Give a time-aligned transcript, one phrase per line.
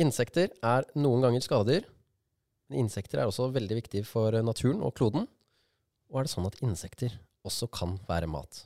[0.00, 1.84] Insekter er noen ganger skadedyr,
[2.70, 5.26] men insekter er også veldig viktig for naturen og kloden.
[6.08, 8.62] Og er det sånn at insekter også kan være mat?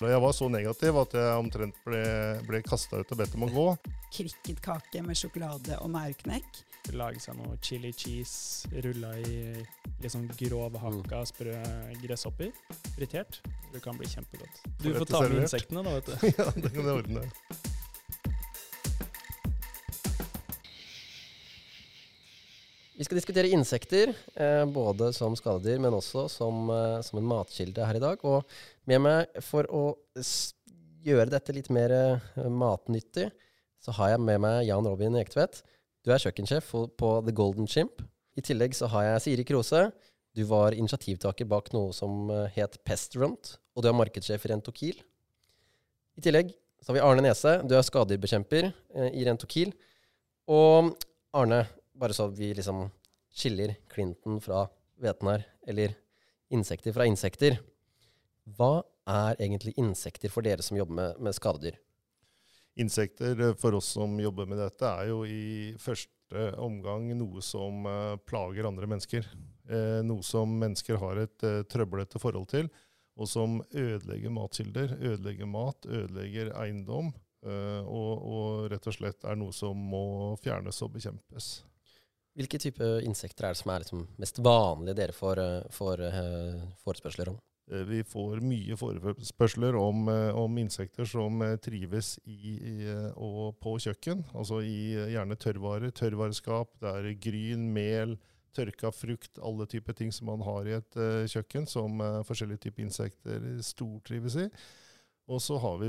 [0.00, 2.02] Da jeg var så negativ at jeg omtrent ble,
[2.48, 3.66] ble kasta ut og bedt om å gå.
[4.16, 6.64] Krikketkake med sjokolade og maurknekk.
[6.98, 9.36] Lage seg noe chili cheese, rulla i
[10.02, 11.54] litt sånn grovhakka sprø
[12.02, 12.50] gresshopper.
[12.96, 13.38] Fritert.
[13.70, 14.64] Det kan bli kjempegodt.
[14.82, 16.26] Du Får får ta med insektene, da, vet du.
[16.40, 17.28] ja, det kan jeg ordne.
[23.02, 27.84] Vi skal diskutere insekter, eh, både som skadedyr, men også som, eh, som en matkilde
[27.84, 28.24] her i dag.
[28.24, 28.44] Og
[28.86, 29.96] med meg for å
[31.02, 33.32] gjøre dette litt mer eh, matnyttig,
[33.82, 35.64] så har jeg med meg Jan Robin Ektvedt.
[36.04, 38.06] Du er kjøkkensjef på The Golden Chimp.
[38.38, 39.90] I tillegg så har jeg Siri Krose.
[40.32, 45.02] Du var initiativtaker bak noe som eh, het Pestrunt, og du er markedssjef i Rentokil.
[46.14, 47.66] I tillegg så har vi Arne Nese.
[47.66, 49.74] Du er skadedyrbekjemper eh, i Rentokil.
[50.46, 50.94] Og
[51.34, 51.64] Arne,
[52.02, 52.88] bare så vi liksom
[53.32, 54.66] skiller Clinton fra
[55.02, 55.94] hveten her, eller
[56.52, 57.60] insekter fra insekter.
[58.58, 61.78] Hva er egentlig insekter for dere som jobber med, med skadedyr?
[62.82, 67.86] Insekter eh, for oss som jobber med dette, er jo i første omgang noe som
[67.88, 69.26] eh, plager andre mennesker.
[69.68, 72.70] Eh, noe som mennesker har et trøblete forhold til,
[73.12, 77.12] og som ødelegger matkilder, ødelegger mat, ødelegger eiendom.
[77.42, 81.48] og, og rett og slett er noe som må fjernes og bekjempes.
[82.38, 86.62] Hvilke type insekter er det som er liksom mest vanlige dere får, eh, får eh,
[86.80, 87.38] forespørsler om?
[87.70, 92.76] Eh, Vi får mye forespørsler om, om insekter som trives i, i,
[93.16, 94.24] og på kjøkken.
[94.34, 96.72] Altså i gjerne tørrvarer, tørrvareskap.
[96.80, 98.16] Det er gryn, mel,
[98.56, 101.00] tørka frukt, alle typer ting som man har i et
[101.32, 104.48] kjøkken, som forskjellige typer insekter stortrives i.
[105.30, 105.88] Og så har vi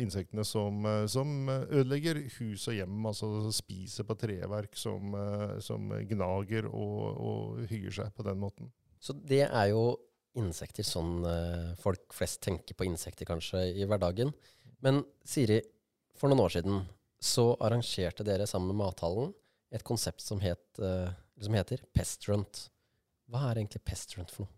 [0.00, 5.92] insektene som, eh, som ødelegger hus og hjem, altså spiser på treverk, som, eh, som
[6.08, 8.72] gnager og, og hygger seg på den måten.
[9.00, 9.98] Så det er jo
[10.34, 11.22] insekter sånn
[11.78, 14.32] folk flest tenker på insekter kanskje i hverdagen.
[14.82, 15.60] Men Siri,
[16.18, 16.80] for noen år siden
[17.22, 19.30] så arrangerte dere sammen med Mathallen
[19.70, 22.64] et konsept som, het, som heter Pestrunt.
[23.30, 24.56] Hva er egentlig Pestrunt for noe?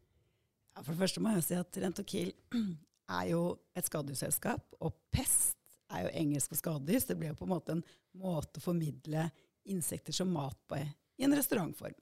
[0.76, 2.32] Ja, for det første må jeg si at Rentokil
[3.12, 3.42] er jo
[3.76, 5.56] et skadedyrselskap, og pest
[5.94, 7.84] er jo engelsk for skadedyr, så det ble jo på en måte en
[8.18, 9.28] måte å formidle
[9.70, 11.94] insekter som mat på i en restaurantform.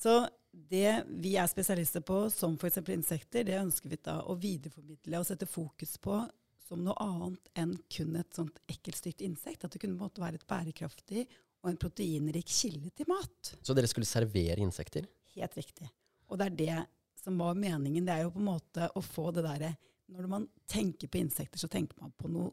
[0.00, 0.14] Så
[0.50, 2.80] det vi er spesialister på, som f.eks.
[2.90, 6.22] insekter, det ønsker vi da å videreformidle og sette fokus på
[6.70, 9.64] som noe annet enn kun et sånt ekkelt stygt insekt.
[9.66, 11.26] At det kunne måtte være et bærekraftig
[11.60, 13.52] og en proteinrik kilde til mat.
[13.60, 15.08] Så dere skulle servere insekter?
[15.34, 15.90] Helt riktig.
[16.30, 16.78] Og det er det
[17.20, 18.06] som var meningen.
[18.06, 19.74] Det er jo på en måte å få det derre
[20.10, 22.50] Når man tenker på insekter, så tenker man på noe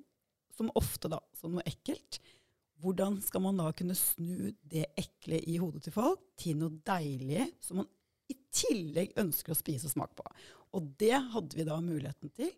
[0.57, 2.19] som ofte da, som noe ekkelt.
[2.81, 7.47] Hvordan skal man da kunne snu det ekle i hodet til folk til noe deilig
[7.63, 7.89] som man
[8.29, 10.25] i tillegg ønsker å spise og smake på?
[10.77, 12.51] Og det hadde vi da muligheten til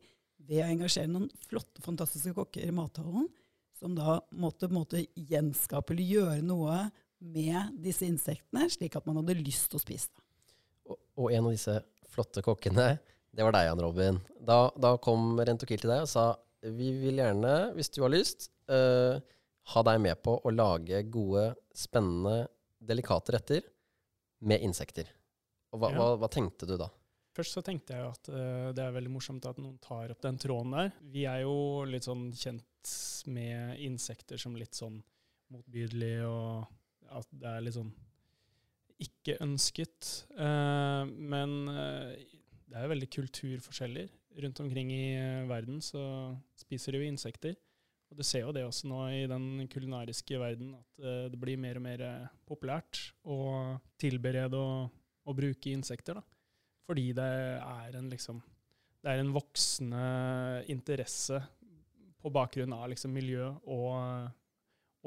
[0.50, 3.28] ved å engasjere noen flotte, fantastiske kokker i mathallen,
[3.80, 6.80] som da måtte, måtte gjenskape eller gjøre noe
[7.20, 10.26] med disse insektene, slik at man hadde lyst til å spise det.
[10.90, 11.76] Og, og en av disse
[12.10, 12.94] flotte kokkene,
[13.36, 14.22] det var deg, Jan Robin.
[14.42, 18.50] Da, da kom Rentokil til deg og sa vi vil gjerne, hvis du har lyst,
[18.72, 19.20] uh,
[19.74, 23.68] ha deg med på å lage gode, spennende, delikate retter
[24.50, 25.08] med insekter.
[25.72, 26.00] Og hva, Ja.
[26.00, 26.90] hva, hva tenkte du da?
[27.38, 30.40] Først så tenkte jeg at uh, det er veldig morsomt at noen tar opp den
[30.42, 30.92] tråden der.
[31.14, 32.66] Vi er jo litt sånn kjent
[33.30, 34.98] med insekter som litt sånn
[35.54, 37.94] motbydelige, og at det er litt sånn
[39.00, 40.10] ikke ønsket.
[40.36, 41.70] Uh, men
[42.80, 44.12] er jo veldig kulturforskjeller.
[44.44, 46.02] Rundt omkring i eh, verden så
[46.60, 47.58] spiser de insekter.
[48.10, 51.60] Og du ser jo det også nå i den kulinariske verden, at eh, det blir
[51.62, 53.40] mer og mer eh, populært å
[54.02, 54.90] tilberede og,
[55.26, 56.18] og bruke insekter.
[56.18, 56.24] da.
[56.90, 57.30] Fordi det
[57.60, 58.42] er en liksom
[59.00, 60.00] Det er en voksende
[60.68, 61.38] interesse
[62.20, 63.94] på bakgrunn av liksom miljø og,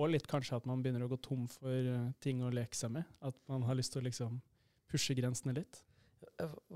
[0.00, 1.90] og litt kanskje at man begynner å gå tom for
[2.24, 3.04] ting å leke seg med.
[3.20, 4.38] At man har lyst til å liksom
[4.88, 5.82] pushe grensene litt.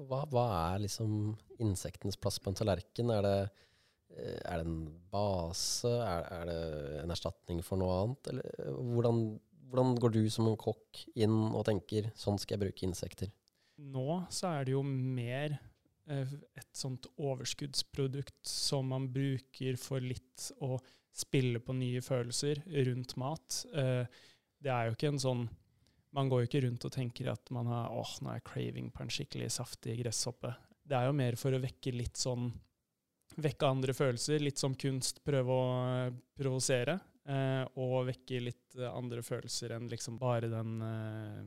[0.06, 3.10] Hva, hva er liksom insektenes plass på en tallerken?
[3.14, 3.36] Er det,
[4.16, 4.80] eh, er det en
[5.12, 5.90] base?
[5.90, 6.60] Er, er det
[7.02, 8.32] en erstatning for noe annet?
[8.32, 9.22] Eller eh, hvordan,
[9.70, 13.32] hvordan går du som en kokk inn og tenker sånn skal jeg bruke insekter?
[13.76, 15.58] Nå så er det jo mer
[16.08, 20.78] eh, et sånt overskuddsprodukt som man bruker for litt å
[21.16, 23.62] spille på nye følelser rundt mat.
[23.72, 25.46] Det er jo ikke en sånn
[26.16, 28.88] Man går jo ikke rundt og tenker at man har åh, nå er jeg craving
[28.94, 30.54] på en skikkelig saftig gresshoppe.
[30.86, 32.52] Det er jo mer for å vekke litt sånn
[33.36, 35.64] Vekke andre følelser, litt som kunst, prøve å
[36.38, 36.94] provosere.
[37.28, 41.42] eh, og vekke litt eh, andre følelser enn liksom bare den eh,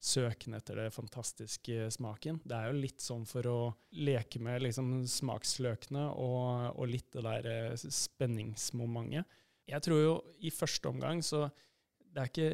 [0.00, 2.42] søken etter det fantastiske smaken.
[2.44, 3.58] Det er jo litt sånn for å
[4.02, 9.38] leke med liksom smaksløkene og, og litt det der eh, spenningsmomentet.
[9.70, 10.14] Jeg tror jo
[10.44, 11.46] i første omgang så
[12.10, 12.52] det er ikke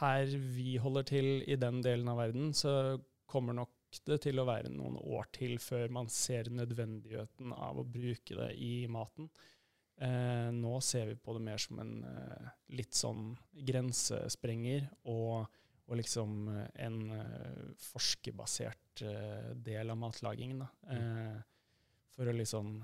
[0.00, 2.98] her vi holder til i den delen av verden, så
[3.30, 3.72] kommer nok
[4.06, 8.50] det til å være noen år til før man ser nødvendigheten av å bruke det
[8.62, 9.30] i maten.
[9.96, 13.30] Eh, nå ser vi på det mer som en eh, litt sånn
[13.70, 15.46] grensesprenger og,
[15.86, 20.66] og liksom eh, en eh, forskerbasert eh, del av matlagingen.
[20.66, 20.68] Da.
[20.92, 21.38] Eh,
[22.12, 22.76] for å liksom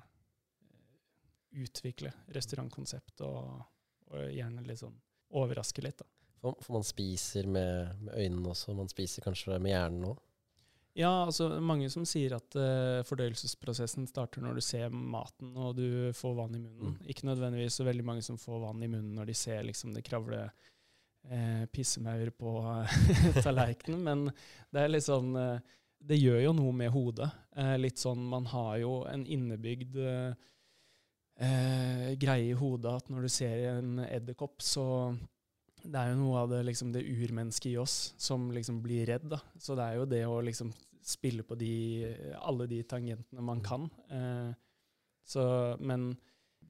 [1.53, 3.61] utvikle restaurantkonseptet og,
[4.09, 4.97] og gjerne sånn
[5.37, 6.01] overraske litt.
[6.01, 6.22] da.
[6.43, 10.21] For, for man spiser med, med øynene også, man spiser kanskje med hjernen òg.
[10.93, 16.11] Ja, altså mange som sier at uh, fordøyelsesprosessen starter når du ser maten og du
[16.17, 16.99] får vann i munnen.
[16.99, 17.07] Mm.
[17.09, 20.05] Ikke nødvendigvis så veldig mange som får vann i munnen når de ser liksom det
[20.05, 22.53] kravle uh, pissemaur på
[23.45, 24.27] tallerkenen, men
[24.69, 27.31] det er litt sånn uh, Det gjør jo noe med hodet.
[27.79, 29.95] litt sånn Man har jo en innebygd
[32.19, 34.85] greie i hodet at når du ser en edderkopp, så
[35.83, 39.29] det er jo noe av det, liksom, det urmennesket i oss som liksom blir redd.
[39.33, 39.41] Da.
[39.59, 41.73] Så det er jo det å liksom spille på de,
[42.39, 43.89] alle de tangentene man kan.
[44.15, 44.53] Eh,
[45.27, 45.45] så,
[45.83, 46.13] men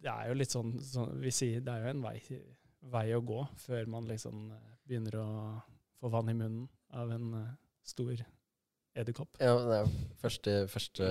[0.03, 2.17] det er jo litt sånn, sånn Vi sier det er jo en vei,
[2.93, 4.49] vei, å gå før man liksom
[4.89, 5.27] begynner å
[6.01, 6.67] få vann i munnen
[6.99, 7.53] av en uh,
[7.87, 8.19] stor
[8.99, 9.39] edderkopp.
[9.41, 9.89] Ja, er
[10.21, 11.07] første, første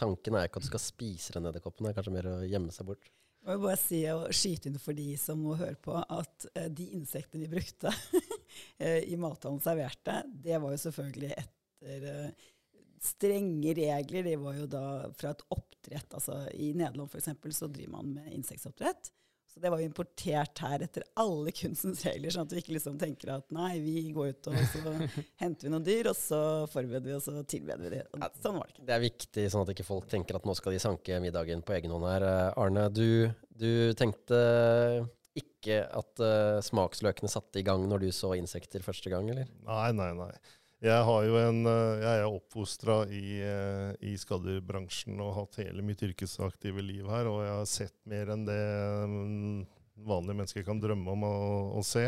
[0.00, 2.74] tanken er ikke at du skal spise den edderkoppen, det er kanskje mer å gjemme
[2.74, 3.10] seg bort.
[3.48, 6.66] Jeg vil bare si og skyte inn for de som må høre på, at uh,
[6.68, 12.50] de insektene vi brukte uh, i mathallen serverte, det var jo selvfølgelig etter uh,
[13.00, 14.26] strenge regler.
[14.26, 14.82] Det var jo da
[15.16, 16.18] fra et oppdrett.
[16.18, 17.30] altså I Nederland f.eks.
[17.56, 19.08] så driver man med insektoppdrett.
[19.58, 22.94] Så det var jo importert her etter alle kunstens regler, sånn at vi ikke liksom
[23.00, 24.92] tenker at nei, vi går ut og så
[25.42, 26.38] henter vi noen dyr, og så
[26.70, 28.04] forbereder vi, og så tilbereder vi det.
[28.14, 28.84] Og sånn var det ikke.
[28.86, 31.74] Det er viktig, sånn at ikke folk tenker at nå skal de sanke middagen på
[31.74, 32.26] egen hånd her.
[32.54, 33.08] Arne, du,
[33.58, 34.38] du tenkte
[35.42, 39.50] ikke at uh, smaksløkene satte i gang når du så insekter første gang, eller?
[39.66, 40.30] Nei, nei, nei.
[40.78, 43.40] Jeg, har en, jeg er oppfostra i,
[44.06, 47.26] i skadebransjen og hatt hele mitt yrkesaktive liv her.
[47.26, 48.60] Og jeg har sett mer enn det
[50.06, 51.34] vanlige mennesker kan drømme om å,
[51.80, 52.06] å se.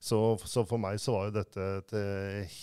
[0.00, 1.94] Så, så, for meg så var jo dette et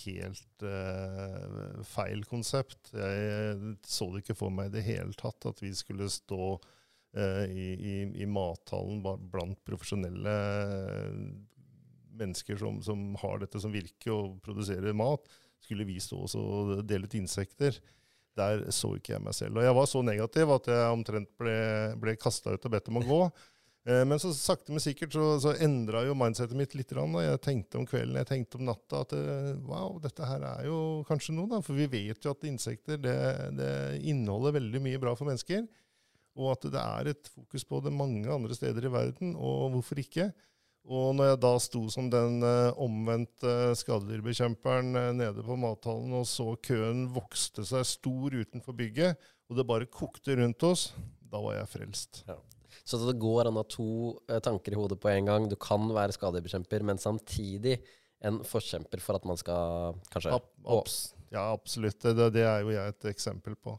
[0.06, 2.94] helt uh, feil konsept.
[2.96, 7.44] Jeg så det ikke for meg i det hele tatt at vi skulle stå uh,
[7.44, 10.36] i, i, i, mathallen blant profesjonelle
[12.18, 15.26] mennesker som, som, har dette som virke og produserer mat,
[15.62, 17.78] skulle vi stå og dele ut insekter.
[18.36, 19.56] Der så ikke jeg meg selv.
[19.56, 21.58] Og jeg var så negativ at jeg omtrent ble,
[22.00, 23.20] ble kasta ut og bedt om å gå.
[23.86, 26.92] Eh, men så sakte, men sikkert så, så endra jo mindsetet mitt litt.
[26.98, 30.66] Og jeg tenkte om kvelden, jeg tenkte om natta at eh, wow, dette her er
[30.66, 30.78] jo
[31.08, 31.62] kanskje noe, da.
[31.64, 33.16] For vi vet jo at insekter det,
[33.56, 33.72] det
[34.02, 35.64] inneholder veldig mye bra for mennesker.
[36.36, 39.36] Og at det er et fokus på det mange andre steder i verden.
[39.38, 40.28] Og hvorfor ikke?
[40.86, 46.26] Og når jeg da sto som den uh, omvendte skadedyrbekjemperen uh, nede på mathallen og
[46.30, 49.18] så køen vokste seg stor utenfor bygget,
[49.50, 50.92] og det bare kokte rundt oss,
[51.26, 52.22] da var jeg frelst.
[52.30, 52.38] Ja.
[52.86, 53.88] Så det går an å ha to
[54.46, 55.48] tanker i hodet på en gang.
[55.50, 57.80] Du kan være skadedyrbekjemper, men samtidig
[58.26, 61.00] en forkjemper for at man skal kanskje Ab abs
[61.32, 61.98] Ja, absolutt.
[62.02, 63.74] Det, det er jo jeg et eksempel på.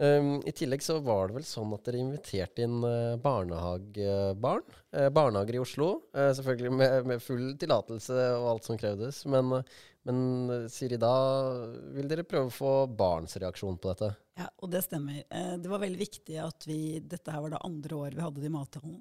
[0.00, 4.64] Um, I tillegg så var det vel sånn at dere inviterte inn uh, barnehagebarn.
[4.96, 5.90] Uh, barnehager i Oslo.
[6.16, 9.18] Uh, selvfølgelig med, med full tillatelse og alt som krevdes.
[9.28, 9.52] Men,
[10.08, 10.22] men
[10.72, 11.12] Siri, da
[11.92, 14.10] vil dere prøve å få barns reaksjon på dette?
[14.40, 15.20] Ja, og det stemmer.
[15.60, 18.48] det var veldig viktig at vi Dette her var det andre året vi hadde det
[18.48, 18.98] i mathallen.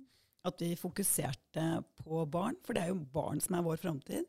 [0.52, 1.68] At vi fokuserte
[2.04, 4.28] på barn, for det er jo barn som er vår framtid.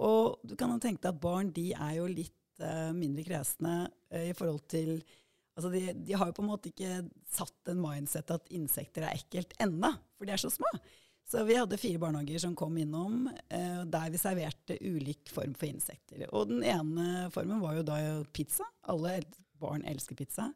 [0.00, 2.36] Og du kan tenke deg at barn de er jo litt
[2.96, 3.74] mindre kresne
[4.12, 4.98] i forhold til
[5.58, 9.18] Altså de, de, har jo på en måte ikke satt en mindset at insekter er
[9.18, 10.70] ekkelt ennå, for de er så små.
[11.30, 15.68] Så vi hadde fire barnehager som kom innom, eh, der vi serverte ulik form for
[15.70, 16.24] insekter.
[16.34, 17.98] Og den ene formen var jo da
[18.34, 18.66] pizza.
[18.90, 19.20] Alle
[19.60, 20.48] barn elsker pizza.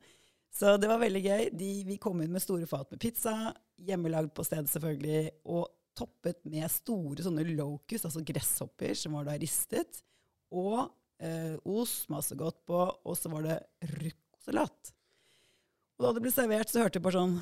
[0.55, 1.47] Så det var veldig gøy.
[1.55, 3.53] De, vi kom inn med store fat med pizza,
[3.87, 5.67] hjemmelagd på stedet selvfølgelig, og
[5.99, 10.01] toppet med store sånne locus, altså gresshopper, som var da ristet,
[10.55, 10.89] og
[11.23, 13.59] eh, ost, masse godt på, og så var det
[14.45, 14.93] ruccosalat.
[15.99, 17.39] Og da det ble servert, så hørte jeg bare sånn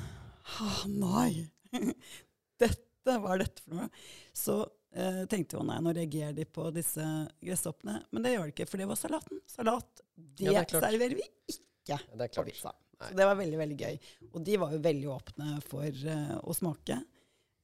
[0.61, 1.49] Å nei!
[2.61, 3.89] dette, hva er dette for noe?
[4.35, 4.57] Så
[4.93, 7.03] eh, tenkte jeg nei, nå reagerer de på disse
[7.41, 8.03] gresshoppene.
[8.11, 9.41] Men det gjør de ikke, for det var salaten.
[9.49, 12.71] Salat, det, ja, det serverer vi ikke ja, det på pizza.
[13.03, 13.97] Så det var veldig, veldig gøy.
[14.31, 17.01] Og de var jo veldig åpne for uh, å smake.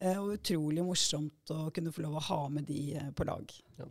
[0.03, 3.53] Uh, og utrolig morsomt å kunne få lov å ha med de uh, på lag.
[3.77, 3.87] Det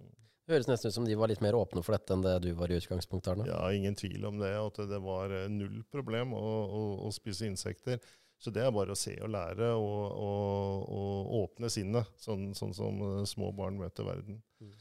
[0.53, 2.73] høres nesten ut som de var litt mer åpne for dette enn det du var
[2.73, 3.49] i utgangspunktet, Arne.
[3.49, 4.55] Ja, ingen tvil om det.
[4.57, 8.01] At det var eh, null problem å, å, å spise insekter.
[8.39, 12.75] Så det er bare å se og lære og, og, og åpne sinnet, sånn, sånn,
[12.77, 14.39] som eh, små barn møter verden.
[14.63, 14.77] Mm.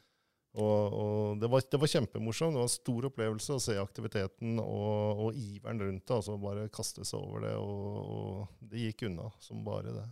[0.58, 2.54] Og, og det, var, det var kjempemorsomt.
[2.56, 6.16] Det var en stor opplevelse å se aktiviteten og, og iveren rundt det.
[6.16, 7.56] altså Bare kaste seg over det.
[7.58, 10.06] Og, og det gikk unna som bare det.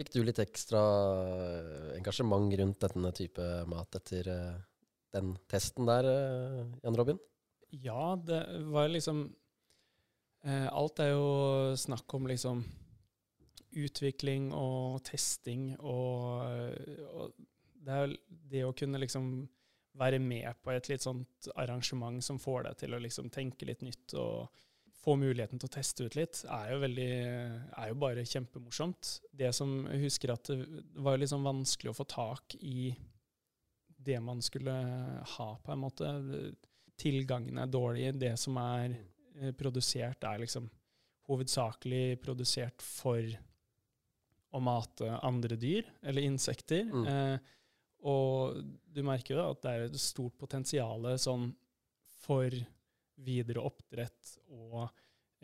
[0.00, 0.82] Fikk du litt ekstra
[1.22, 4.30] eh, engasjement rundt denne type mat etter
[5.14, 7.20] den testen der, eh, Jan Robin?
[7.70, 8.40] Ja, det
[8.72, 9.28] var liksom
[10.44, 12.64] eh, Alt er jo snakk om liksom
[13.70, 16.42] utvikling og testing og,
[17.14, 17.36] og
[17.80, 18.14] det er
[18.50, 19.28] det å kunne liksom
[20.00, 23.84] være med på et litt sånt arrangement som får deg til å liksom tenke litt
[23.86, 24.50] nytt og
[25.00, 27.12] få muligheten til å teste ut litt, er jo, veldig,
[27.72, 29.14] er jo bare kjempemorsomt.
[29.32, 30.66] Det som jeg husker at det
[31.00, 32.90] var litt sånn vanskelig å få tak i
[34.00, 34.72] det man skulle
[35.36, 36.10] ha, på en måte.
[37.00, 38.12] Tilgangen er dårlig.
[38.20, 38.96] Det som er
[39.38, 40.68] eh, produsert, er liksom
[41.30, 43.24] hovedsakelig produsert for
[44.50, 46.88] å mate andre dyr, eller insekter.
[46.90, 47.06] Mm.
[47.06, 47.56] Eh,
[48.10, 51.50] og du merker jo at det er et stort potensial sånn
[52.22, 52.54] for
[53.20, 54.88] videre oppdrett og,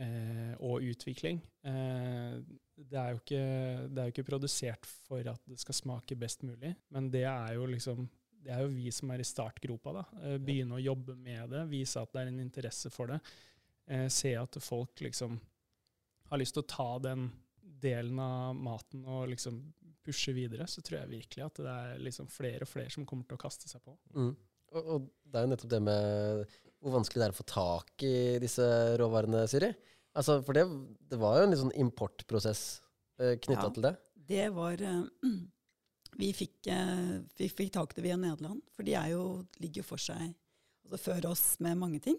[0.00, 1.42] eh, og utvikling.
[1.66, 2.38] Eh,
[2.76, 3.42] det, er jo ikke,
[3.90, 7.56] det er jo ikke produsert for at det skal smake best mulig, men det er
[7.58, 8.08] jo liksom
[8.46, 9.92] det er jo vi som er i startgropa.
[9.96, 10.04] da.
[10.22, 13.20] Eh, begynne å jobbe med det, vise at det er en interesse for det.
[13.90, 15.38] Eh, se at folk liksom
[16.30, 17.28] har lyst til å ta den
[17.82, 19.58] delen av maten og liksom
[20.06, 23.26] pushe videre, så tror jeg virkelig at det er liksom flere og flere som kommer
[23.28, 23.94] til å kaste seg på.
[24.14, 24.32] Mm.
[24.76, 28.04] Og, og det er jo nettopp det med hvor vanskelig det er å få tak
[28.06, 28.66] i disse
[29.00, 29.70] råvarene, Siri.
[30.16, 30.64] Altså, for det,
[31.10, 32.62] det var jo en litt sånn importprosess
[33.20, 33.72] eh, knytta Ja.
[33.76, 33.94] til det.
[34.26, 35.02] Det var eh,
[36.18, 39.22] vi, fikk, eh, vi fikk tak i det via Nederland, for de jo,
[39.62, 40.32] ligger jo for seg
[40.86, 42.18] altså før oss med mange ting.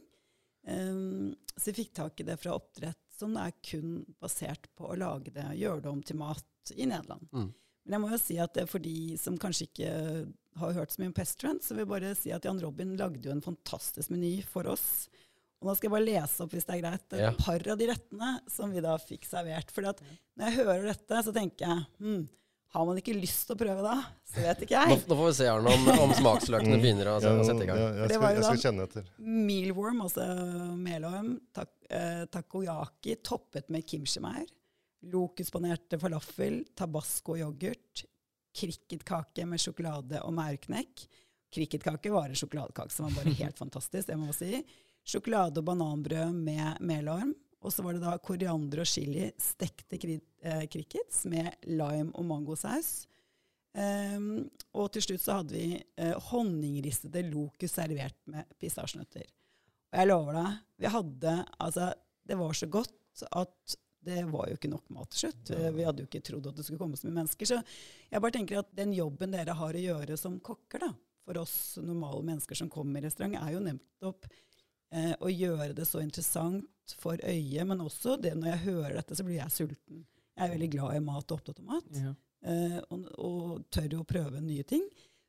[0.68, 4.98] Um, så vi fikk tak i det fra oppdrett som er kun basert på å
[5.00, 7.24] lage det, gjøre det om til mat i Nederland.
[7.32, 7.48] Mm.
[7.88, 9.92] Men jeg må jo si at det er for de som kanskje ikke
[10.60, 13.30] har hørt så mye om Pestrant, så vil jeg bare si at Jan Robin lagde
[13.30, 15.08] jo en fantastisk meny for oss.
[15.62, 17.32] Og nå skal jeg bare lese opp, hvis det er greit, et Ja.
[17.39, 19.72] par av de rettene som vi da fikk servert.
[19.72, 20.04] For når
[20.44, 22.27] jeg hører dette, så tenker jeg hm,
[22.78, 23.96] har man ikke lyst til å prøve da?
[24.30, 25.00] Så vet ikke jeg.
[25.10, 27.80] nå får vi se Arne, om, om smaksløkene begynner å, Ja, å sette i gang.
[27.82, 29.08] ja, jeg, Det skal, var jo jeg skal kjenne etter.
[29.48, 30.28] Mealworm, altså
[30.78, 34.46] melorm, tak, eh, takoyaki toppet med kimchi-maur.
[35.14, 38.06] Lokuspanerte falafel, tabasco-yoghurt.
[38.58, 41.04] Krikketkake med sjokolade og maurknekk.
[41.54, 44.64] Krikketkake var en sjokoladekake som var bare helt fantastisk, det må jeg si.
[45.08, 47.36] Sjokolade- og bananbrød med melorm.
[47.66, 53.08] Og så var det da koriander og chili, stekte eh, crickets med lime og mangosaus.
[53.78, 59.28] Um, og til slutt så hadde vi uh, honningristede lokus servert med pistasjenøtter.
[59.92, 61.92] Og jeg lover deg, vi hadde Altså,
[62.26, 65.52] det var så godt at det var jo ikke nok mat til slutt.
[65.76, 67.50] Vi hadde jo ikke trodd at det skulle komme så mye mennesker.
[67.50, 67.58] Så
[68.08, 70.92] jeg bare tenker at den jobben dere har å gjøre som kokker, da,
[71.28, 75.88] for oss normale mennesker som kommer i restaurant, er jo nettopp eh, å gjøre det
[75.90, 76.64] så interessant
[77.01, 80.06] for øyet, men også det når jeg hører dette, så blir jeg sulten.
[80.38, 82.13] Jeg er veldig glad i mat og opptatt av mat Ja.
[82.46, 84.84] eh, og, og tør å prøve nye ting.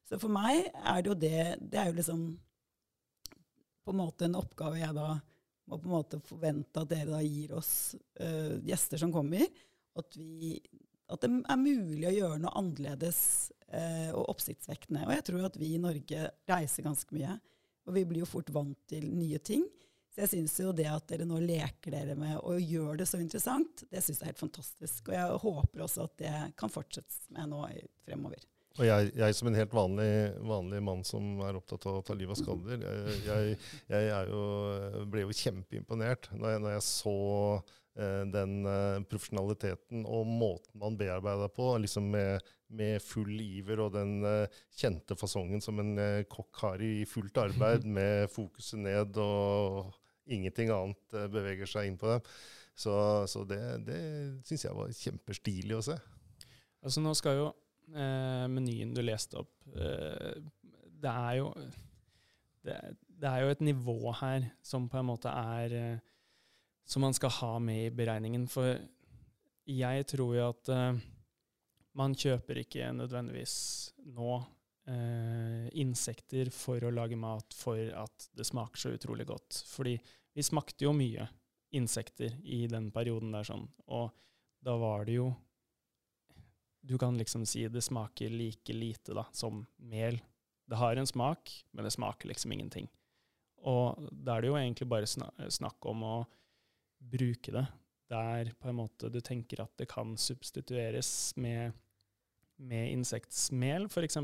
[0.09, 2.21] Så for meg er det jo det Det er jo liksom
[3.85, 5.15] på en måte en oppgave jeg da
[5.69, 9.45] må på en måte forvente at dere da gir oss eh, gjester som kommer.
[9.99, 10.55] At, vi,
[11.13, 13.19] at det er mulig å gjøre noe annerledes
[13.69, 15.05] eh, og oppsiktsvekkende.
[15.09, 17.35] Og jeg tror at vi i Norge reiser ganske mye.
[17.89, 19.65] Og vi blir jo fort vant til nye ting.
[20.19, 23.21] Så jeg syns jo det at dere nå leker dere med og gjør det så
[23.23, 25.11] interessant, det syns jeg er helt fantastisk.
[25.13, 27.61] Og jeg håper også at det kan fortsettes med nå
[28.03, 28.43] fremover.
[28.81, 30.11] Og jeg, jeg som en helt vanlig,
[30.43, 32.83] vanlig mann som er opptatt av å ta livet av skader,
[33.29, 33.61] jeg,
[33.93, 34.41] jeg, er jo,
[35.11, 37.15] ble jo kjempeimponert når jeg, når jeg så
[37.55, 43.95] eh, den eh, profesjonaliteten og måten man bearbeida på, liksom med, med full iver og
[43.95, 49.23] den eh, kjente fasongen som en eh, kokk har i fullt arbeid, med fokuset ned
[49.23, 49.95] og
[50.29, 52.31] ingenting annet eh, beveger seg inn på dem.
[52.79, 52.95] Så,
[53.27, 54.01] så det, det
[54.47, 55.97] syns jeg var kjempestilig å se.
[56.87, 57.47] Altså nå skal jo
[57.91, 60.37] eh, menyen du leste opp eh,
[61.03, 61.49] Det er jo
[62.63, 62.77] det,
[63.19, 66.05] det er jo et nivå her som på en måte er eh,
[66.89, 68.47] Som man skal ha med i beregningen.
[68.49, 68.79] For
[69.69, 71.01] jeg tror jo at eh,
[71.99, 73.57] man kjøper ikke nødvendigvis
[74.15, 74.39] nå
[74.89, 79.63] eh, insekter for å lage mat for at det smaker så utrolig godt.
[79.69, 79.97] Fordi
[80.35, 81.29] vi smakte jo mye
[81.77, 84.11] insekter i den perioden der sånn, og
[84.65, 85.29] da var det jo
[86.89, 90.21] du kan liksom si det smaker like lite da, som mel.
[90.69, 92.87] Det har en smak, men det smaker liksom ingenting.
[93.67, 96.17] Og da er det jo egentlig bare snakk om å
[96.99, 97.67] bruke det
[98.09, 101.77] der på en måte du tenker at det kan substitueres med,
[102.57, 104.17] med insektsmel, f.eks.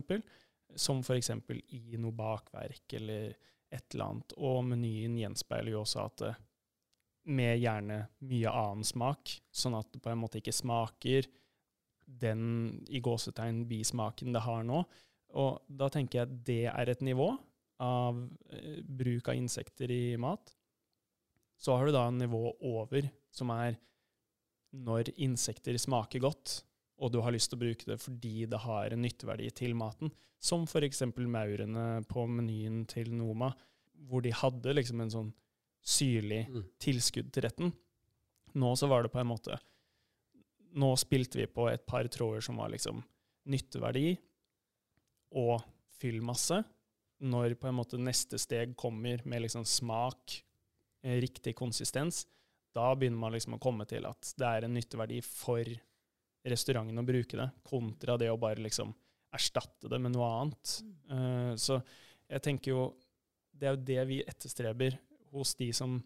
[0.75, 1.31] Som f.eks.
[1.77, 3.35] i noe bakverk eller
[3.75, 4.35] et eller annet.
[4.39, 6.35] Og menyen gjenspeiler jo også at det,
[7.25, 11.25] med gjerne mye annen smak, sånn at det på en måte ikke smaker
[12.05, 12.43] den
[12.93, 14.83] i gåsetegn bismaken det har nå.
[15.41, 17.31] Og da tenker jeg at det er et nivå
[17.83, 18.21] av
[18.53, 20.53] eh, bruk av insekter i mat.
[21.57, 23.79] Så har du da en nivå over, som er
[24.75, 26.59] når insekter smaker godt,
[27.01, 30.13] og du har lyst til å bruke det fordi det har en nytteverdi til maten,
[30.39, 31.03] som f.eks.
[31.17, 33.51] maurene på menyen til Noma,
[34.09, 35.33] hvor de hadde liksom en sånn
[35.85, 36.63] syrlig mm.
[36.81, 37.73] tilskudd til retten.
[38.55, 39.59] Nå så var det på en måte
[40.75, 42.99] Nå spilte vi på et par tråder som var liksom
[43.47, 44.09] nytteverdi
[45.39, 45.63] og
[46.01, 46.59] fyllmasse.
[47.31, 50.35] Når på en måte neste steg kommer med liksom smak,
[51.05, 52.25] eh, riktig konsistens,
[52.75, 55.71] da begynner man liksom å komme til at det er en nytteverdi for
[56.45, 58.93] restauranten å bruke det, kontra det å bare liksom
[59.35, 60.75] erstatte det med noe annet.
[61.11, 61.81] Uh, så
[62.29, 62.85] jeg tenker jo
[63.55, 64.97] Det er jo det vi etterstreber
[65.35, 65.99] hos de som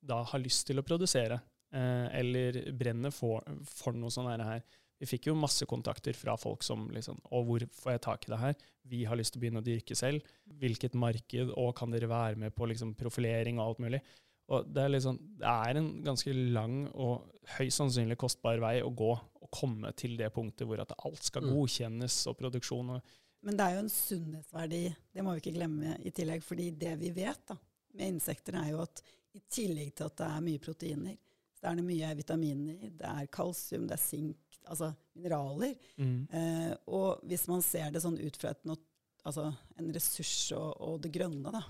[0.00, 1.36] da har lyst til å produsere,
[1.76, 4.64] uh, eller brenner for, for noe sånt her.
[5.00, 8.32] Vi fikk jo masse kontakter fra folk som liksom Og hvor får jeg tak i
[8.34, 8.56] det her?
[8.90, 10.26] Vi har lyst til å begynne å dyrke selv.
[10.60, 11.54] Hvilket marked?
[11.56, 14.02] Og kan dere være med på liksom profilering og alt mulig?
[14.50, 18.90] Og det er, liksom, det er en ganske lang og høyst sannsynlig kostbar vei å
[18.90, 21.52] gå å komme til det punktet hvor at alt skal mm.
[21.54, 22.92] godkjennes og produksjon.
[22.96, 24.82] Og Men det er jo en sunnhetsverdi,
[25.14, 26.42] det må vi ikke glemme i tillegg.
[26.46, 27.56] fordi det vi vet da,
[27.94, 29.02] med insekter, er jo at
[29.34, 31.18] i tillegg til at det er mye proteiner,
[31.58, 35.76] så er det mye vitaminer, det er kalsium, det er sink, altså mineraler.
[36.00, 36.22] Mm.
[36.26, 38.64] Eh, og hvis man ser det sånn ut fra et,
[39.28, 41.62] altså en ressurs og, og, det grønne, da,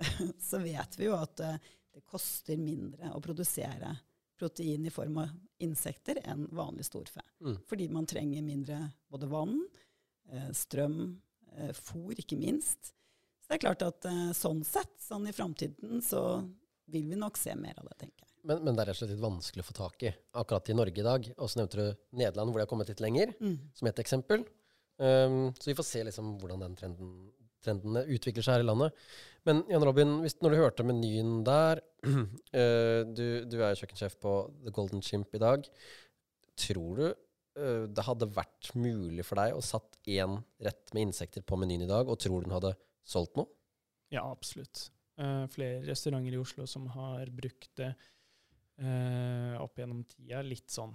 [0.48, 3.96] så vet vi jo at eh, det koster mindre å produsere
[4.40, 7.22] protein i form av insekter enn vanlig storfe.
[7.44, 7.58] Mm.
[7.68, 8.78] Fordi man trenger mindre
[9.12, 9.58] både vann,
[10.32, 11.20] eh, strøm,
[11.56, 12.94] eh, fôr, ikke minst.
[13.40, 16.22] Så det er klart at eh, sånn sett, sånn i framtiden, så
[16.90, 18.32] vil vi nok se mer av det, tenker jeg.
[18.48, 20.78] Men, men, det er rett og slett litt vanskelig å få tak i akkurat i
[20.78, 21.28] Norge i dag.
[21.36, 23.58] Og så nevnte du Nederland, hvor de har kommet litt lenger, mm.
[23.76, 24.46] som et eksempel.
[25.00, 27.12] Um, så vi får se liksom hvordan den trenden
[27.64, 28.96] trendene utvikler seg her i landet.
[29.48, 34.34] Men Jan Robin, hvis, når du hørte menyen der uh, du, du, er kjøkkensjef på
[34.66, 35.64] The Golden Chimp i dag.
[36.60, 41.44] Tror du uh, det hadde vært mulig for deg å satt én rett med insekter
[41.46, 42.74] på menyen i dag, og tror du den hadde
[43.06, 43.48] solgt noe?
[44.12, 44.88] Ja, absolutt.
[45.20, 47.94] Uh, flere restauranter i Oslo som har brukt det
[49.60, 50.38] opp gjennom tida.
[50.40, 50.94] Litt sånn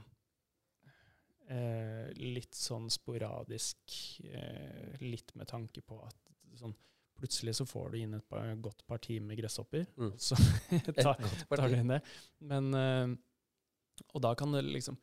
[2.17, 3.93] litt sånn sporadisk,
[5.06, 6.25] litt med tanke på at
[6.60, 6.76] sånn
[7.15, 10.10] Plutselig så får du inn et par, godt parti med gresshopper, mm.
[10.20, 10.36] så
[10.98, 12.02] tar, tar du inn det.
[12.44, 13.13] Men uh,
[14.12, 14.98] Og da kan det liksom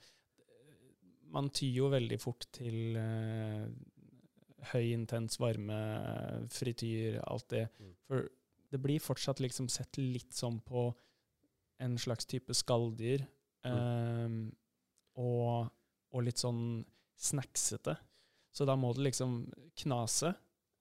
[1.33, 3.65] Man tyr jo veldig fort til uh,
[4.75, 5.79] høy, intens varme,
[6.53, 7.65] frityr, alt det.
[7.81, 7.95] Mm.
[8.07, 8.29] For
[8.73, 10.91] det blir fortsatt liksom sett litt sånn på
[11.83, 13.25] en slags type skalldyr.
[13.67, 13.75] Mm.
[14.25, 14.39] Um,
[15.21, 15.69] og,
[16.13, 16.83] og, litt sånn
[17.21, 17.97] snacksete.
[18.53, 19.45] Så da må det liksom
[19.85, 20.33] knase.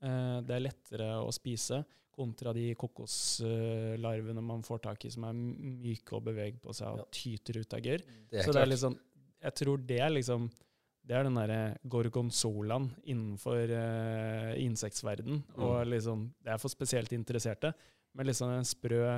[0.02, 5.38] Eh, det er lettere å spise kontra de kokoslarvene man får tak i som er
[5.38, 8.04] myke og beveger på seg og tyter ut av gørr.
[8.04, 8.56] Så klart.
[8.58, 8.98] det er liksom,
[9.46, 10.50] jeg tror det er liksom
[11.02, 15.40] det er den derre gorgonzolaen innenfor uh, insektverden.
[15.42, 15.64] Mm.
[15.66, 17.72] Og liksom, det er for spesielt interesserte.
[18.14, 19.16] Men liksom en sprø,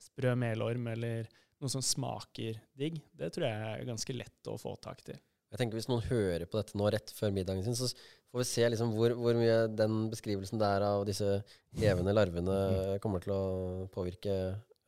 [0.00, 1.28] sprø melorm eller
[1.60, 5.20] noe som smaker digg, det tror jeg er ganske lett å få tak til.
[5.52, 7.90] Jeg tenker Hvis noen hører på dette nå rett før middagen sin, så
[8.34, 11.36] får vi se liksom hvor, hvor, mye den beskrivelsen der av disse
[11.78, 13.42] levende larvene kommer til å
[13.94, 14.32] påvirke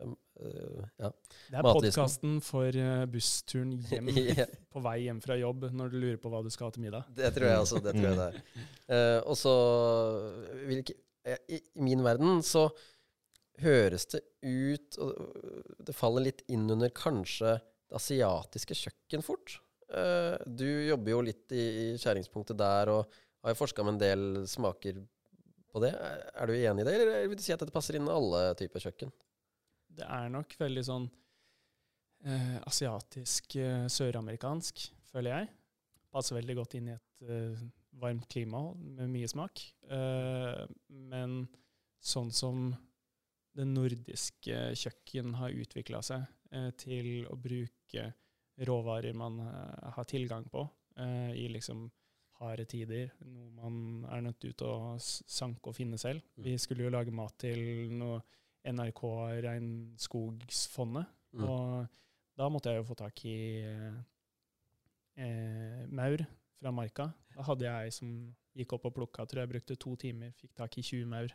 [0.02, 1.10] uh, ja,
[1.52, 4.50] Det er podkasten for uh, bussturen hjem yeah.
[4.72, 7.06] på vei hjem fra jobb når du lurer på hva du skal ha til middag.
[7.14, 7.82] Det tror jeg også.
[7.84, 8.40] det tror jeg det er.
[8.90, 9.54] Uh, og så
[10.66, 12.66] i, I min verden så
[13.62, 15.14] høres det ut og
[15.86, 19.60] Det faller litt inn under kanskje det asiatiske kjøkken fort.
[19.86, 24.00] Uh, du jobber jo litt i, i skjæringspunktet der og har jo forska med en
[24.02, 24.98] del smaker
[25.70, 25.92] på det.
[25.94, 28.82] Er, du enig i det, eller vil du si at dette passer inn alle typer
[28.82, 29.12] kjøkken?
[29.96, 31.06] Det er nok veldig sånn
[32.26, 34.82] eh, asiatisk, uh, søramerikansk,
[35.12, 35.50] føler jeg.
[36.12, 37.62] Passer veldig godt inn i et
[37.96, 39.60] varmt klima med mye smak.
[39.88, 41.36] men
[42.00, 42.66] sånn som
[43.56, 46.26] det nordiske kjøkken har utvikla seg
[46.80, 48.04] til å bruke
[48.68, 49.40] råvarer man
[49.96, 50.68] har tilgang på.
[50.96, 51.90] eh, i liksom
[52.40, 53.10] harde tider.
[53.24, 56.22] Noe man er nødt til å sanke og finne selv.
[56.36, 56.44] Mm.
[56.44, 58.20] Vi skulle jo lage mat til noe
[58.66, 59.02] NRK
[59.46, 61.44] Regnskogsfondet, Mm.
[61.44, 61.86] og
[62.38, 63.96] da måtte jeg jo få tak i eh,
[65.16, 66.18] eh, maur
[66.60, 67.10] fra marka.
[67.36, 70.78] Da hadde jeg som gikk opp og plukka, tror jeg brukte to timer, fikk tak
[70.78, 71.28] i 20 maur.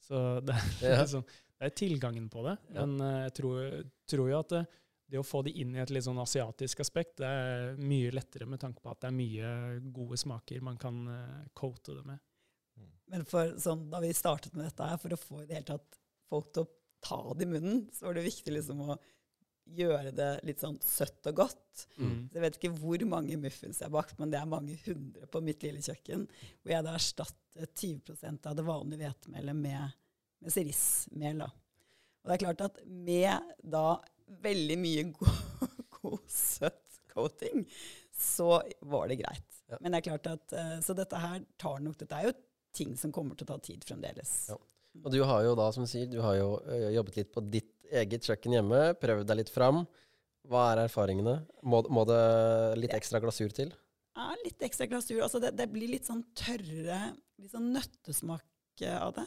[0.00, 1.00] Så det, er Ja.
[1.04, 2.56] liksom, det er tilgangen på det.
[2.74, 4.64] Men eh, jeg tror, tror jo at det,
[5.10, 8.48] det å få det inn i et litt sånn asiatisk aspekt, det er mye lettere
[8.48, 9.50] med tanke på at det er mye
[9.94, 12.22] gode smaker man kan uh, coate det med.
[13.12, 15.68] Men for, sånn, da vi startet med dette her, for å få i det hele
[15.74, 15.98] tatt
[16.30, 16.70] folk til å
[17.04, 18.96] ta det i munnen, så var det viktig liksom å
[19.64, 21.84] gjøre det litt sånn søtt og godt.
[21.96, 22.28] Mm.
[22.28, 25.28] Så jeg vet ikke hvor mange muffins jeg har bakt, men det er mange hundre
[25.30, 26.26] på mitt lille kjøkken.
[26.62, 30.00] Hvor jeg da erstattet 20% av det vanlige hvetemelet med,
[30.44, 31.44] med rismel.
[31.44, 31.50] Da.
[32.24, 33.86] Og det er klart at med da
[34.44, 37.64] veldig mye god, god søt coating,
[38.14, 39.60] så var det greit.
[39.70, 39.78] Ja.
[39.80, 42.34] Men det er klart at, eh, Så dette her tar nok Dette er jo
[42.74, 44.32] ting som kommer til å ta tid fremdeles.
[44.50, 44.58] Ja.
[45.02, 46.48] Og du har jo da, som du sier, du har jo
[46.94, 49.84] jobbet litt på ditt eget kjøkken hjemme, prøvd deg litt fram.
[50.50, 51.38] Hva er erfaringene?
[51.64, 52.20] Må, må det
[52.82, 53.72] litt ekstra glasur til?
[54.14, 55.22] Ja, litt ekstra glasur.
[55.24, 57.00] Altså det, det blir litt sånn tørre,
[57.40, 59.26] litt sånn nøttesmak eh, av det.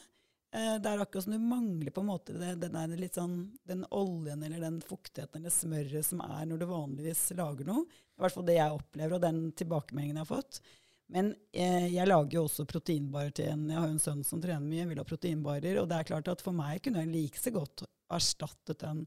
[0.58, 4.64] Eh, det er akkurat som du mangler på en måte den, sånn, den oljen eller
[4.64, 7.86] den fuktigheten eller smøret som er når du vanligvis lager noe.
[8.18, 10.62] I hvert fall det jeg opplever, og den tilbakemeldingen jeg har fått.
[11.14, 14.42] Men eh, jeg lager jo også proteinbarer til en Jeg har jo en sønn som
[14.44, 15.80] trener mye, vil ha proteinbarer.
[15.82, 17.86] Og det er klart at for meg kunne jeg like så godt
[18.18, 19.06] erstattet den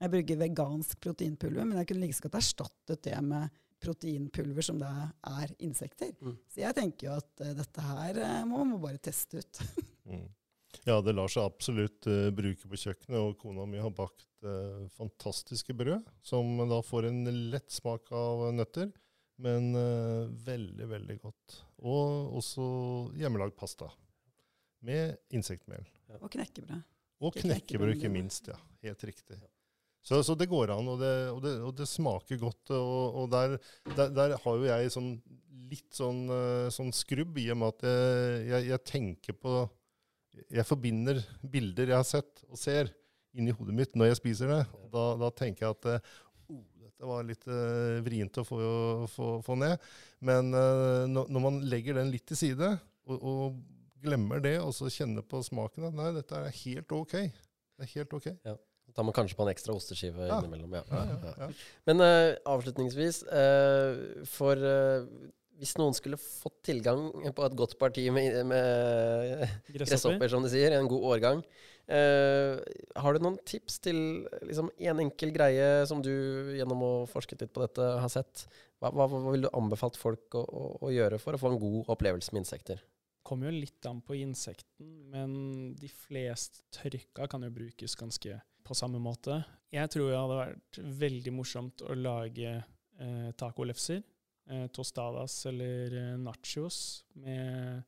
[0.00, 4.80] Jeg bruker vegansk proteinpulver, men jeg kunne like så godt erstattet det med proteinpulver som
[4.80, 6.10] det er insekter.
[6.24, 6.34] Mm.
[6.48, 9.62] Så jeg tenker jo at uh, dette her uh, må man bare teste ut.
[10.06, 10.28] Mm.
[10.84, 14.86] Ja, det lar seg absolutt uh, bruke på kjøkkenet, og kona mi har bakt uh,
[14.96, 18.90] fantastiske brød, som da får en lett smak av nøtter,
[19.42, 21.60] men uh, veldig, veldig godt.
[21.86, 22.66] Og også
[23.18, 23.90] hjemmelagd pasta
[24.86, 25.86] med insektmel.
[26.20, 26.84] Og knekkebrød.
[27.24, 28.52] Og knekkebrød, ikke minst.
[28.52, 28.58] ja.
[28.84, 29.38] Helt riktig.
[30.06, 32.70] Så, så det går an, og det, og det, og det smaker godt.
[32.76, 33.56] Og, og der,
[33.96, 35.16] der, der har jo jeg sånn,
[35.66, 36.28] litt sånn,
[36.70, 39.56] sånn skrubb, i og med at jeg, jeg, jeg tenker på
[40.52, 42.90] Jeg forbinder bilder jeg har sett og ser,
[43.36, 44.62] inni hodet mitt når jeg spiser det.
[44.78, 46.12] Og Da, da tenker jeg at eh,
[46.52, 48.60] oh, dette var litt uh, vrient å få,
[49.12, 49.82] få, få ned.
[50.24, 52.70] Men uh, når, man legger den litt til side,
[53.06, 53.58] og, og
[54.06, 57.14] glemmer det, og så kjenner på smaken at nei, dette er helt ok.
[57.76, 58.30] Det er helt ok.
[58.46, 58.56] Da
[58.96, 60.38] tar man kanskje på en ekstra osteskive Ja.
[60.40, 60.72] innimellom.
[60.78, 60.84] Ja.
[60.88, 61.48] Ja, Ja, ja, ja.
[61.48, 61.80] ja.
[61.90, 63.24] Men uh, avslutningsvis,
[64.32, 64.68] for
[65.60, 70.74] hvis noen skulle fått tilgang på et godt parti med, med gresshopper, som de sier,
[70.76, 71.42] en god årgang,
[71.88, 72.60] uh,
[73.02, 73.98] har du noen tips til
[74.42, 76.12] liksom, en enkel greie som du
[76.58, 78.46] gjennom å forske litt på dette har sett?
[78.82, 81.62] Hva, hva, hva vil du anbefalt folk å, å, å gjøre for å få en
[81.62, 82.82] god opplevelse med insekter?
[82.82, 85.32] Det kommer jo litt an på insekten, men
[85.80, 89.40] de fleste tørka kan jo brukes ganske på samme måte.
[89.74, 94.04] Jeg tror det hadde vært veldig morsomt å lage eh, tacolefser,
[94.50, 96.78] eh, tostadas eller eh, nachos
[97.14, 97.82] med,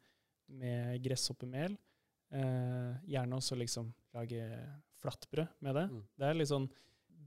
[0.47, 1.77] med gresshoppemel.
[2.31, 4.45] Eh, gjerne også liksom lage
[5.01, 5.87] flatbrød med det.
[5.93, 6.05] Mm.
[6.19, 6.71] Det er litt sånn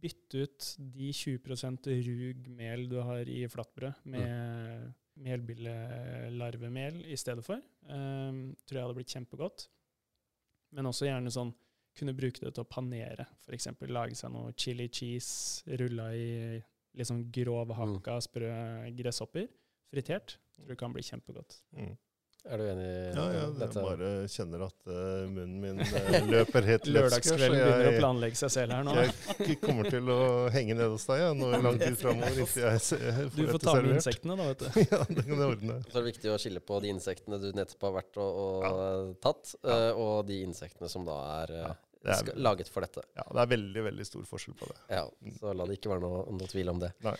[0.01, 1.67] Bytte ut de 20
[2.07, 4.87] rug mel du har i flatbrød, med
[5.21, 7.61] melbillelarvemel i stedet for.
[7.85, 9.67] Eh, tror jeg hadde blitt kjempegodt.
[10.73, 11.53] Men også gjerne sånn
[11.97, 13.27] kunne bruke det til å panere.
[13.43, 13.67] F.eks.
[13.91, 16.57] lage seg noe chili cheese rulla i
[16.97, 18.51] litt sånn grovhakka sprø
[18.97, 19.49] gresshopper.
[19.91, 20.37] Fritert.
[20.55, 21.61] Tror det kan bli kjempegodt.
[21.75, 21.97] Mm.
[22.41, 23.81] Er du enig i Ja, ja, jeg dette?
[23.85, 26.95] bare kjenner at uh, munnen min uh, løper helt løpsk.
[26.95, 28.95] Lørdagskvelden begynner å planlegge seg selv her nå.
[29.45, 30.17] Jeg kommer til å
[30.55, 32.41] henge nede hos deg ja, nå i lang tid framover.
[33.35, 34.81] Du får ta med insektene, da, vet du.
[34.95, 35.77] Ja, det kan jeg ordne.
[35.85, 38.65] Så er det viktig å skille på de insektene du nettopp har vært og, og
[38.65, 38.81] Ja.
[39.27, 41.55] tatt, eh, og de insektene som da er,
[42.09, 43.03] er- laget for dette.
[43.15, 44.77] Ja, det er veldig, veldig stor forskjell på det.
[44.89, 45.05] Ja,
[45.39, 46.91] Så la det ikke være noe, noe tvil om det.
[47.05, 47.15] Nei.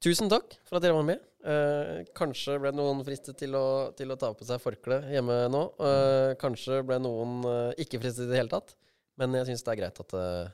[0.00, 1.20] Tusen takk for at dere var med.
[1.44, 5.62] Eh, kanskje ble noen fristet til å, til å ta på seg forkle hjemme nå.
[5.80, 8.74] Eh, kanskje ble noen eh, ikke fristet i det hele tatt.
[9.20, 10.48] Men jeg syns det er greit at eh,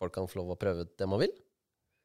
[0.00, 1.32] folk kan få lov å prøve det man vil.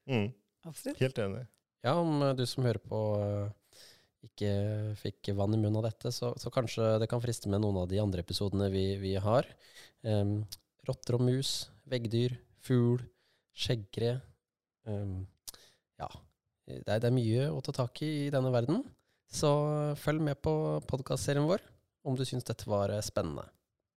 [0.08, 0.30] Mm,
[0.68, 1.00] Absolutt.
[1.04, 1.44] helt enig.
[1.84, 3.82] Ja, om eh, du som hører på eh,
[4.26, 7.84] ikke fikk vann i munnen av dette, så, så kanskje det kan friste med noen
[7.84, 9.46] av de andre episodene vi, vi har.
[10.08, 10.40] Em,
[10.88, 13.04] rotter og mus, veggdyr, fugl,
[13.56, 14.20] skjeggre.
[14.90, 15.24] um,
[16.00, 16.10] ja,
[16.68, 18.84] det er, det er mye å ta tak i i denne verden.
[19.32, 19.50] Så
[20.00, 20.54] følg med på
[20.88, 21.64] podkastserien vår
[22.06, 23.48] om du syns dette var eh, spennende.